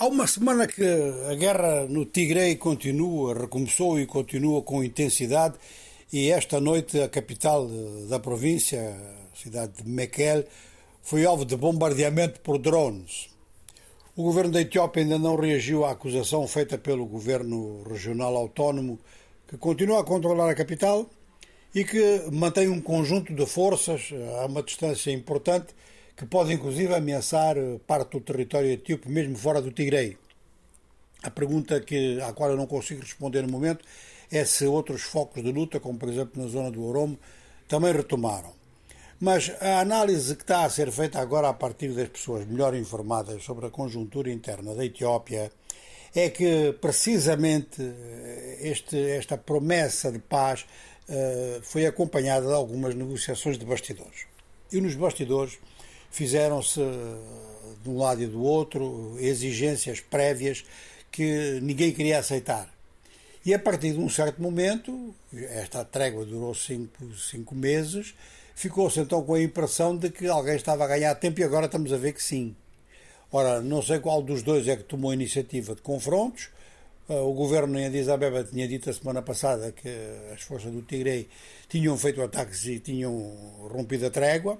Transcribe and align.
Há 0.00 0.06
uma 0.06 0.28
semana 0.28 0.68
que 0.68 0.84
a 1.28 1.34
guerra 1.34 1.84
no 1.88 2.04
Tigre 2.04 2.54
continua, 2.54 3.34
recomeçou 3.34 3.98
e 3.98 4.06
continua 4.06 4.62
com 4.62 4.84
intensidade, 4.84 5.56
e 6.12 6.30
esta 6.30 6.60
noite 6.60 7.00
a 7.00 7.08
capital 7.08 7.68
da 8.08 8.20
província, 8.20 8.96
a 9.32 9.36
cidade 9.36 9.82
de 9.82 9.88
Mekelle, 9.88 10.46
foi 11.02 11.24
alvo 11.24 11.44
de 11.44 11.56
bombardeamento 11.56 12.38
por 12.42 12.58
drones. 12.58 13.28
O 14.14 14.22
governo 14.22 14.52
da 14.52 14.60
Etiópia 14.60 15.02
ainda 15.02 15.18
não 15.18 15.34
reagiu 15.34 15.84
à 15.84 15.90
acusação 15.90 16.46
feita 16.46 16.78
pelo 16.78 17.04
governo 17.04 17.82
regional 17.82 18.36
autónomo, 18.36 19.00
que 19.48 19.56
continua 19.56 20.02
a 20.02 20.04
controlar 20.04 20.48
a 20.48 20.54
capital 20.54 21.10
e 21.74 21.82
que 21.82 22.22
mantém 22.30 22.68
um 22.68 22.80
conjunto 22.80 23.34
de 23.34 23.46
forças 23.46 24.10
a 24.40 24.46
uma 24.46 24.62
distância 24.62 25.10
importante 25.10 25.74
que 26.18 26.26
pode 26.26 26.52
inclusive 26.52 26.92
ameaçar 26.92 27.56
eh, 27.56 27.78
parte 27.86 28.18
do 28.18 28.20
território 28.20 28.72
etíope, 28.72 29.08
mesmo 29.08 29.36
fora 29.36 29.62
do 29.62 29.70
Tigre. 29.70 30.18
A 31.22 31.30
pergunta 31.30 31.80
que, 31.80 32.20
à 32.20 32.32
qual 32.32 32.50
eu 32.50 32.56
não 32.56 32.66
consigo 32.66 33.00
responder 33.02 33.42
no 33.42 33.52
momento 33.52 33.84
é 34.28 34.44
se 34.44 34.66
outros 34.66 35.02
focos 35.02 35.44
de 35.44 35.52
luta, 35.52 35.78
como 35.78 35.96
por 35.96 36.08
exemplo 36.08 36.42
na 36.42 36.48
zona 36.48 36.72
do 36.72 36.84
Oromo, 36.84 37.16
também 37.68 37.92
retomaram. 37.92 38.52
Mas 39.20 39.52
a 39.60 39.78
análise 39.78 40.34
que 40.34 40.42
está 40.42 40.64
a 40.64 40.70
ser 40.70 40.90
feita 40.90 41.20
agora 41.20 41.48
a 41.48 41.54
partir 41.54 41.92
das 41.92 42.08
pessoas 42.08 42.44
melhor 42.44 42.74
informadas 42.74 43.44
sobre 43.44 43.66
a 43.66 43.70
conjuntura 43.70 44.28
interna 44.28 44.74
da 44.74 44.84
Etiópia 44.84 45.52
é 46.12 46.30
que 46.30 46.72
precisamente 46.80 47.80
eh, 47.80 48.58
este, 48.60 48.98
esta 49.10 49.38
promessa 49.38 50.10
de 50.10 50.18
paz 50.18 50.66
uh, 51.08 51.62
foi 51.62 51.86
acompanhada 51.86 52.46
de 52.46 52.52
algumas 52.52 52.94
negociações 52.96 53.56
de 53.56 53.64
bastidores. 53.64 54.26
E 54.72 54.80
nos 54.80 54.94
bastidores 54.94 55.58
fizeram-se 56.10 56.80
de 57.82 57.88
um 57.88 57.98
lado 57.98 58.22
e 58.22 58.26
do 58.26 58.42
outro 58.42 59.16
exigências 59.18 60.00
prévias 60.00 60.64
que 61.10 61.58
ninguém 61.62 61.92
queria 61.92 62.18
aceitar. 62.18 62.72
E 63.44 63.54
a 63.54 63.58
partir 63.58 63.92
de 63.92 63.98
um 63.98 64.08
certo 64.08 64.42
momento, 64.42 65.14
esta 65.32 65.84
trégua 65.84 66.24
durou 66.24 66.54
cinco, 66.54 67.14
cinco 67.14 67.54
meses, 67.54 68.14
ficou-se 68.54 69.00
então 69.00 69.22
com 69.22 69.34
a 69.34 69.42
impressão 69.42 69.96
de 69.96 70.10
que 70.10 70.26
alguém 70.26 70.56
estava 70.56 70.84
a 70.84 70.88
ganhar 70.88 71.14
tempo 71.14 71.40
e 71.40 71.44
agora 71.44 71.66
estamos 71.66 71.92
a 71.92 71.96
ver 71.96 72.12
que 72.12 72.22
sim. 72.22 72.54
Ora, 73.30 73.60
não 73.60 73.82
sei 73.82 74.00
qual 74.00 74.22
dos 74.22 74.42
dois 74.42 74.66
é 74.68 74.76
que 74.76 74.82
tomou 74.82 75.10
a 75.10 75.14
iniciativa 75.14 75.74
de 75.74 75.82
confrontos. 75.82 76.48
Ah, 77.08 77.14
o 77.22 77.32
governo 77.32 77.78
em 77.78 77.86
Addis 77.86 78.08
Abeba 78.08 78.44
tinha 78.44 78.66
dito 78.66 78.90
a 78.90 78.92
semana 78.92 79.22
passada 79.22 79.72
que 79.72 79.88
as 80.32 80.42
forças 80.42 80.72
do 80.72 80.82
Tigre 80.82 81.28
tinham 81.68 81.96
feito 81.96 82.20
ataques 82.22 82.66
e 82.66 82.78
tinham 82.78 83.12
rompido 83.70 84.06
a 84.06 84.10
trégua. 84.10 84.58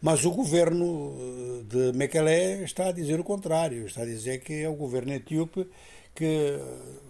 Mas 0.00 0.24
o 0.24 0.30
governo 0.30 1.14
eh, 1.18 1.62
de 1.64 1.92
Mekele 1.96 2.64
está 2.64 2.88
a 2.88 2.92
dizer 2.92 3.18
o 3.18 3.24
contrário, 3.24 3.86
está 3.86 4.02
a 4.02 4.06
dizer 4.06 4.40
que 4.40 4.62
é 4.62 4.68
o 4.68 4.74
governo 4.74 5.12
etíope 5.12 5.66
que 6.14 6.58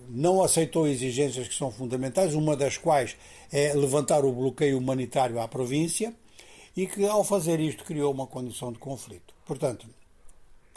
não 0.09 0.43
aceitou 0.43 0.87
exigências 0.87 1.49
que 1.49 1.55
são 1.55 1.71
fundamentais, 1.71 2.35
uma 2.35 2.57
das 2.57 2.77
quais 2.77 3.17
é 3.53 3.73
levantar 3.73 4.25
o 4.25 4.33
bloqueio 4.33 4.79
humanitário 4.79 5.41
à 5.41 5.47
província 5.47 6.13
e 6.77 6.87
que, 6.87 7.07
ao 7.07 7.25
fazer 7.25 7.61
isto, 7.61 7.85
criou 7.85 8.13
uma 8.13 8.27
condição 8.27 8.73
de 8.73 8.79
conflito. 8.79 9.33
Portanto, 9.47 9.87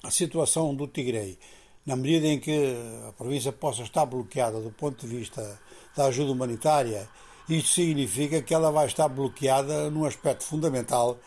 a 0.04 0.12
situação 0.12 0.74
do 0.74 0.88
Tigre, 0.88 1.38
na 1.86 1.96
medida 1.96 2.28
em 2.28 2.40
que 2.40 2.76
a 3.08 3.12
província 3.14 3.52
possa 3.52 3.82
estar 3.82 4.06
bloqueada 4.06 4.62
do 4.62 4.72
ponto 4.72 5.06
de 5.06 5.16
vista 5.16 5.60
da 5.96 6.06
ajuda 6.06 6.32
humanitária, 6.32 7.10
isto 7.50 7.70
significa 7.70 8.42
que 8.42 8.54
ela 8.54 8.72
vai 8.72 8.86
estar 8.86 9.10
bloqueada 9.10 9.90
num 9.90 10.06
aspecto 10.06 10.44
fundamental 10.44 11.18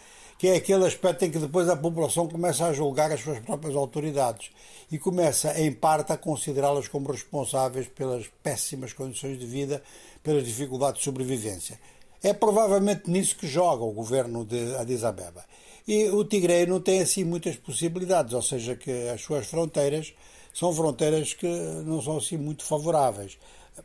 que 0.42 0.48
é 0.48 0.56
aquele 0.56 0.84
aspecto 0.84 1.24
em 1.24 1.30
que 1.30 1.38
depois 1.38 1.68
a 1.68 1.76
população 1.76 2.26
começa 2.26 2.66
a 2.66 2.72
julgar 2.72 3.12
as 3.12 3.20
suas 3.20 3.38
próprias 3.38 3.76
autoridades 3.76 4.50
e 4.90 4.98
começa, 4.98 5.56
em 5.56 5.70
parte, 5.70 6.12
a 6.12 6.16
considerá-las 6.16 6.88
como 6.88 7.12
responsáveis 7.12 7.86
pelas 7.86 8.26
péssimas 8.42 8.92
condições 8.92 9.38
de 9.38 9.46
vida, 9.46 9.80
pelas 10.20 10.44
dificuldades 10.44 10.98
de 10.98 11.04
sobrevivência. 11.04 11.78
É 12.20 12.32
provavelmente 12.32 13.08
nisso 13.08 13.36
que 13.36 13.46
joga 13.46 13.84
o 13.84 13.92
governo 13.92 14.44
de 14.44 14.74
Addis 14.74 15.04
Abeba. 15.04 15.44
E 15.86 16.08
o 16.08 16.24
Tigre 16.24 16.66
não 16.66 16.80
tem 16.80 17.02
assim 17.02 17.22
muitas 17.22 17.54
possibilidades, 17.54 18.34
ou 18.34 18.42
seja, 18.42 18.74
que 18.74 18.90
as 19.10 19.20
suas 19.20 19.46
fronteiras 19.46 20.12
são 20.52 20.74
fronteiras 20.74 21.34
que 21.34 21.46
não 21.46 22.02
são 22.02 22.16
assim 22.16 22.36
muito 22.36 22.64
favoráveis. 22.64 23.38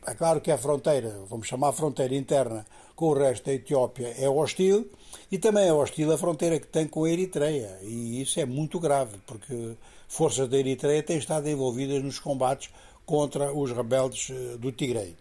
É 0.05 0.13
claro 0.13 0.41
que 0.41 0.51
a 0.51 0.57
fronteira, 0.57 1.19
vamos 1.29 1.47
chamar 1.47 1.69
a 1.69 1.73
fronteira 1.73 2.13
interna 2.13 2.65
com 2.95 3.07
o 3.07 3.13
resto 3.13 3.45
da 3.45 3.53
Etiópia, 3.53 4.13
é 4.17 4.27
hostil 4.27 4.89
e 5.31 5.37
também 5.37 5.67
é 5.67 5.73
hostil 5.73 6.11
a 6.11 6.17
fronteira 6.17 6.59
que 6.59 6.67
tem 6.67 6.87
com 6.87 7.05
a 7.05 7.09
Eritreia. 7.09 7.79
E 7.81 8.21
isso 8.21 8.39
é 8.39 8.45
muito 8.45 8.79
grave, 8.79 9.17
porque 9.25 9.77
forças 10.07 10.49
da 10.49 10.57
Eritreia 10.57 11.01
têm 11.03 11.17
estado 11.17 11.47
envolvidas 11.47 12.03
nos 12.03 12.19
combates 12.19 12.69
contra 13.05 13.53
os 13.53 13.71
rebeldes 13.71 14.29
eh, 14.29 14.57
do 14.57 14.71
Tigre. 14.73 15.15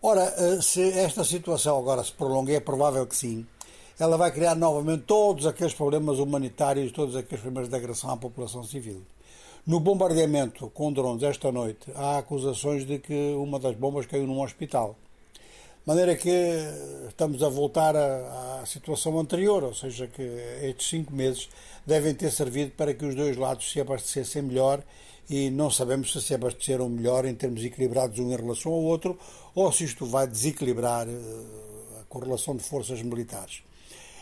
Ora, 0.00 0.32
eh, 0.36 0.60
se 0.62 0.82
esta 0.98 1.24
situação 1.24 1.76
agora 1.76 2.04
se 2.04 2.12
prolonga, 2.12 2.52
é 2.52 2.60
provável 2.60 3.04
que 3.06 3.16
sim, 3.16 3.44
ela 3.98 4.16
vai 4.16 4.30
criar 4.30 4.54
novamente 4.54 5.02
todos 5.02 5.46
aqueles 5.46 5.74
problemas 5.74 6.18
humanitários, 6.18 6.92
todos 6.92 7.16
aqueles 7.16 7.40
problemas 7.40 7.68
de 7.68 7.76
agressão 7.76 8.10
à 8.10 8.16
população 8.16 8.62
civil. 8.62 9.02
No 9.66 9.80
bombardeamento 9.80 10.70
com 10.70 10.92
drones 10.92 11.24
esta 11.24 11.50
noite, 11.50 11.90
há 11.96 12.18
acusações 12.18 12.86
de 12.86 13.00
que 13.00 13.34
uma 13.34 13.58
das 13.58 13.74
bombas 13.74 14.06
caiu 14.06 14.24
num 14.24 14.40
hospital. 14.40 14.96
De 15.34 15.40
maneira 15.84 16.14
que 16.14 16.30
estamos 17.08 17.42
a 17.42 17.48
voltar 17.48 17.96
à, 17.96 18.60
à 18.60 18.66
situação 18.66 19.18
anterior, 19.18 19.64
ou 19.64 19.74
seja, 19.74 20.06
que 20.06 20.22
estes 20.62 20.88
cinco 20.88 21.12
meses 21.12 21.48
devem 21.84 22.14
ter 22.14 22.30
servido 22.30 22.70
para 22.76 22.94
que 22.94 23.04
os 23.04 23.16
dois 23.16 23.36
lados 23.36 23.68
se 23.68 23.80
abastecessem 23.80 24.42
melhor 24.42 24.84
e 25.28 25.50
não 25.50 25.68
sabemos 25.68 26.12
se 26.12 26.22
se 26.22 26.32
abasteceram 26.32 26.88
melhor 26.88 27.24
em 27.24 27.34
termos 27.34 27.64
equilibrados 27.64 28.20
um 28.20 28.30
em 28.30 28.36
relação 28.36 28.70
ao 28.70 28.80
outro 28.80 29.18
ou 29.52 29.72
se 29.72 29.82
isto 29.82 30.06
vai 30.06 30.28
desequilibrar 30.28 31.08
eh, 31.08 32.00
a 32.00 32.04
correlação 32.04 32.54
de 32.54 32.62
forças 32.62 33.02
militares. 33.02 33.64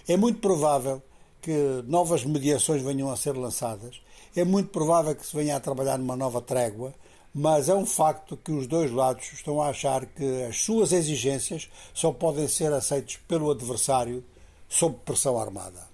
É 0.08 0.16
muito 0.16 0.38
provável 0.38 1.02
que 1.42 1.84
novas 1.86 2.24
mediações 2.24 2.80
venham 2.80 3.10
a 3.10 3.16
ser 3.16 3.36
lançadas. 3.36 4.00
É 4.36 4.44
muito 4.44 4.70
provável 4.70 5.14
que 5.14 5.24
se 5.24 5.36
venha 5.36 5.56
a 5.56 5.60
trabalhar 5.60 5.96
numa 5.96 6.16
nova 6.16 6.40
trégua, 6.40 6.92
mas 7.32 7.68
é 7.68 7.74
um 7.74 7.86
facto 7.86 8.36
que 8.36 8.50
os 8.50 8.66
dois 8.66 8.90
lados 8.90 9.32
estão 9.32 9.62
a 9.62 9.68
achar 9.68 10.06
que 10.06 10.42
as 10.42 10.60
suas 10.60 10.92
exigências 10.92 11.70
só 11.92 12.12
podem 12.12 12.48
ser 12.48 12.72
aceitas 12.72 13.16
pelo 13.28 13.50
adversário 13.50 14.24
sob 14.68 14.96
pressão 15.04 15.38
armada. 15.38 15.93